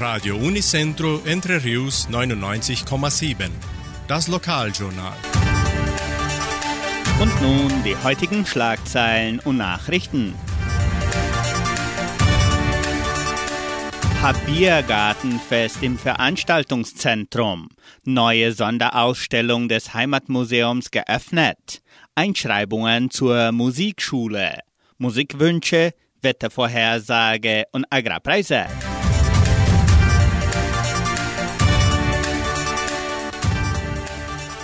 Radio 0.00 0.36
Unicentro 0.36 1.22
Entre 1.24 1.64
Rius 1.64 2.08
99,7. 2.08 3.50
Das 4.06 4.28
Lokaljournal. 4.28 5.16
Und 7.20 7.42
nun 7.42 7.82
die 7.82 7.96
heutigen 8.04 8.46
Schlagzeilen 8.46 9.40
und 9.40 9.56
Nachrichten. 9.56 10.34
Habiergartenfest 14.22 15.82
im 15.82 15.98
Veranstaltungszentrum. 15.98 17.68
Neue 18.04 18.52
Sonderausstellung 18.52 19.68
des 19.68 19.94
Heimatmuseums 19.94 20.92
geöffnet. 20.92 21.82
Einschreibungen 22.14 23.10
zur 23.10 23.50
Musikschule. 23.50 24.60
Musikwünsche, 24.98 25.92
Wettervorhersage 26.22 27.64
und 27.72 27.84
Agrarpreise. 27.90 28.66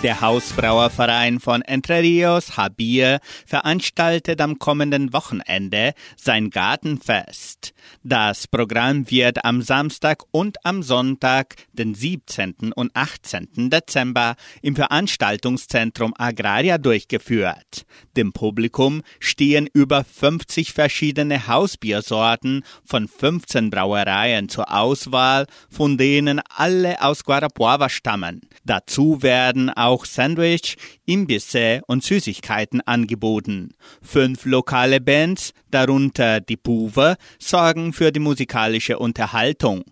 Der 0.05 0.21
Hausbrauerverein 0.21 1.41
von 1.41 1.63
Entre 1.63 2.03
Rios, 2.03 2.59
Habir, 2.59 3.21
veranstaltet 3.47 4.39
am 4.43 4.59
kommenden 4.59 5.15
Wochenende 5.15 5.95
sein 6.15 6.51
Gartenfest. 6.51 7.73
Das 8.03 8.47
Programm 8.47 9.11
wird 9.11 9.47
am 9.47 9.63
Samstag 9.63 10.25
und 10.31 10.59
am 10.67 10.83
Sonntag, 10.83 11.55
den 11.73 11.95
17. 11.95 12.75
und 12.75 12.95
18. 12.95 13.71
Dezember, 13.71 14.37
im 14.61 14.77
Veranstaltungszentrum 14.77 16.13
Agraria 16.19 16.77
durchgeführt. 16.77 17.87
Dem 18.15 18.35
Publikum 18.35 19.01
stehen 19.21 19.67
über 19.73 20.05
50 20.05 20.75
verschiedene 20.75 21.47
Hausbiersorten 21.47 22.63
von 22.85 23.09
15 23.09 23.71
Brauereien 23.71 24.51
zur 24.51 24.71
Auswahl, 24.71 25.47
von 25.71 25.97
denen 25.97 26.43
alle 26.55 27.03
aus 27.03 27.25
Guarapuava 27.25 27.89
stammen. 27.89 28.43
Dazu 28.65 29.23
werden 29.23 29.71
auch 29.71 29.94
auch 29.95 30.05
Sandwich, 30.05 30.77
Imbisse 31.07 31.83
und 31.87 32.03
Süßigkeiten 32.03 32.81
angeboten. 32.81 33.75
Fünf 34.03 34.45
lokale 34.45 35.01
Bands, 35.01 35.53
darunter 35.71 36.41
die 36.41 36.57
Puve, 36.57 37.17
sorgen 37.39 37.93
für 37.93 38.11
die 38.11 38.21
musikalische 38.21 38.99
Unterhaltung. 38.99 39.85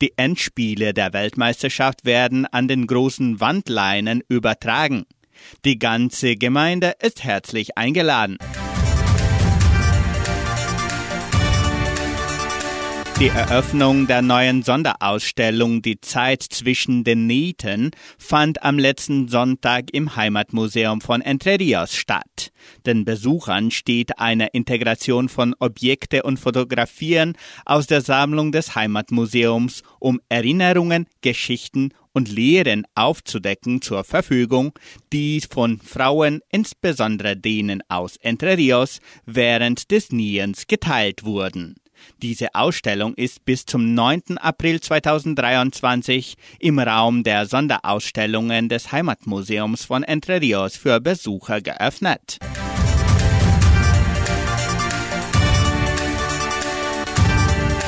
Die 0.00 0.14
Endspiele 0.16 0.94
der 0.94 1.12
Weltmeisterschaft 1.12 2.06
werden 2.06 2.46
an 2.46 2.68
den 2.68 2.86
großen 2.86 3.38
Wandleinen 3.38 4.22
übertragen. 4.28 5.04
Die 5.66 5.78
ganze 5.78 6.36
Gemeinde 6.36 6.94
ist 7.02 7.22
herzlich 7.22 7.76
eingeladen. 7.76 8.38
Die 13.20 13.28
Eröffnung 13.28 14.06
der 14.06 14.22
neuen 14.22 14.62
Sonderausstellung 14.62 15.82
Die 15.82 16.00
Zeit 16.00 16.42
zwischen 16.42 17.04
den 17.04 17.26
Nieten 17.26 17.90
fand 18.16 18.62
am 18.62 18.78
letzten 18.78 19.28
Sonntag 19.28 19.92
im 19.92 20.16
Heimatmuseum 20.16 21.02
von 21.02 21.20
Entre 21.20 21.60
Rios 21.60 21.94
statt. 21.94 22.50
Den 22.86 23.04
Besuchern 23.04 23.70
steht 23.70 24.18
eine 24.18 24.46
Integration 24.46 25.28
von 25.28 25.54
Objekte 25.58 26.22
und 26.22 26.38
Fotografien 26.38 27.36
aus 27.66 27.86
der 27.86 28.00
Sammlung 28.00 28.52
des 28.52 28.74
Heimatmuseums, 28.74 29.82
um 29.98 30.18
Erinnerungen, 30.30 31.06
Geschichten 31.20 31.92
und 32.12 32.30
Lehren 32.30 32.86
aufzudecken 32.94 33.82
zur 33.82 34.02
Verfügung, 34.02 34.72
die 35.12 35.42
von 35.42 35.78
Frauen, 35.78 36.40
insbesondere 36.50 37.36
denen 37.36 37.82
aus 37.90 38.16
Entre 38.16 38.56
Rios, 38.56 39.00
während 39.26 39.90
des 39.90 40.10
Niens 40.10 40.66
geteilt 40.66 41.22
wurden. 41.22 41.79
Diese 42.22 42.54
Ausstellung 42.54 43.14
ist 43.14 43.44
bis 43.44 43.66
zum 43.66 43.94
9. 43.94 44.38
April 44.38 44.80
2023 44.80 46.36
im 46.58 46.78
Raum 46.78 47.22
der 47.22 47.46
Sonderausstellungen 47.46 48.68
des 48.68 48.92
Heimatmuseums 48.92 49.84
von 49.84 50.02
Entre 50.02 50.40
Rios 50.40 50.76
für 50.76 51.00
Besucher 51.00 51.60
geöffnet. 51.60 52.38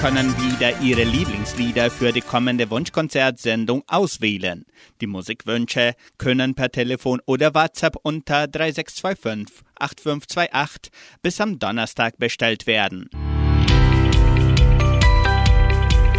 können 0.00 0.32
wieder 0.38 0.80
Ihre 0.80 1.02
Lieblingslieder 1.02 1.90
für 1.90 2.12
die 2.12 2.20
kommende 2.20 2.70
Wunschkonzertsendung 2.70 3.82
auswählen. 3.88 4.64
Die 5.00 5.08
Musikwünsche 5.08 5.94
können 6.18 6.54
per 6.54 6.70
Telefon 6.70 7.20
oder 7.26 7.52
WhatsApp 7.54 7.96
unter 8.02 8.46
3625 8.46 9.64
8528 9.76 10.92
bis 11.20 11.40
am 11.40 11.58
Donnerstag 11.58 12.16
bestellt 12.18 12.68
werden. 12.68 13.10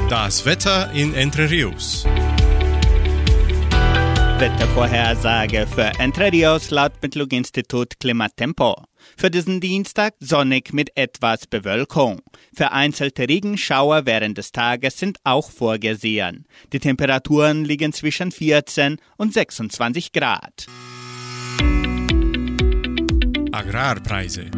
Das 0.10 0.46
Wetter 0.46 0.92
in 0.94 1.14
Entre 1.14 1.50
Rios. 1.50 2.06
Wettervorhersage 4.40 5.68
für 5.68 5.92
Entre 6.00 6.32
Rios 6.32 6.70
laut 6.72 6.94
Metlog-Institut 7.02 8.00
Klimatempo. 8.00 8.86
Für 9.18 9.30
diesen 9.30 9.60
Dienstag 9.60 10.14
sonnig 10.22 10.72
mit 10.72 10.96
etwas 10.96 11.46
Bewölkung. 11.46 12.22
Vereinzelte 12.54 13.28
Regenschauer 13.28 14.06
während 14.06 14.38
des 14.38 14.54
Tages 14.54 14.98
sind 14.98 15.18
auch 15.26 15.52
vorgesehen. 15.52 16.46
Die 16.72 16.80
Temperaturen 16.80 17.66
liegen 17.66 17.92
zwischen 17.92 18.32
14 18.32 18.96
und 19.18 19.34
26 19.34 20.14
Grad. 20.14 20.68
Agrarpreise. 23.52 24.52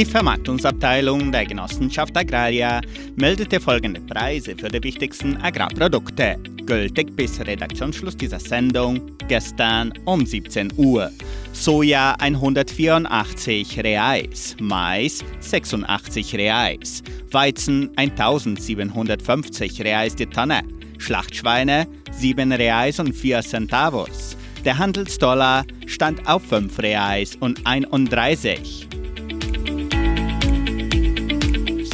Die 0.00 0.06
Vermarktungsabteilung 0.06 1.30
der 1.30 1.44
Genossenschaft 1.44 2.16
Agraria 2.16 2.80
meldete 3.16 3.60
folgende 3.60 4.00
Preise 4.00 4.56
für 4.56 4.68
die 4.68 4.82
wichtigsten 4.82 5.36
Agrarprodukte, 5.36 6.38
gültig 6.64 7.14
bis 7.16 7.38
Redaktionsschluss 7.38 8.16
dieser 8.16 8.40
Sendung 8.40 9.02
gestern 9.28 9.92
um 10.06 10.24
17 10.24 10.72
Uhr. 10.78 11.10
Soja 11.52 12.14
184 12.18 13.78
Reais, 13.84 14.56
Mais 14.58 15.22
86 15.40 16.34
Reais, 16.34 17.02
Weizen 17.30 17.90
1750 17.96 19.82
Reais 19.82 20.16
die 20.16 20.24
Tonne, 20.24 20.62
Schlachtschweine 20.96 21.86
7 22.10 22.52
Reais 22.52 23.00
und 23.00 23.12
4 23.12 23.42
Centavos. 23.42 24.34
Der 24.64 24.78
Handelsdollar 24.78 25.66
stand 25.84 26.26
auf 26.26 26.42
5 26.46 26.78
Reais 26.78 27.36
und 27.38 27.66
31. 27.66 28.88